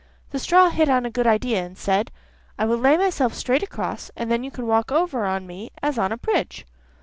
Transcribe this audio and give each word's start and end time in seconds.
The 0.31 0.39
straw 0.39 0.69
hit 0.71 0.89
on 0.89 1.05
a 1.05 1.11
good 1.11 1.27
idea, 1.27 1.63
and 1.63 1.77
said: 1.77 2.09
'I 2.57 2.65
will 2.65 2.77
lay 2.77 2.97
myself 2.97 3.35
straight 3.35 3.61
across, 3.61 4.09
and 4.15 4.31
then 4.31 4.43
you 4.43 4.49
can 4.49 4.65
walk 4.65 4.91
over 4.91 5.25
on 5.25 5.45
me 5.45 5.69
as 5.83 5.99
on 5.99 6.11
a 6.11 6.17
bridge. 6.17 6.65